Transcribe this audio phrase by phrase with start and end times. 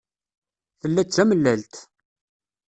[0.81, 1.75] Tella d tamellalt.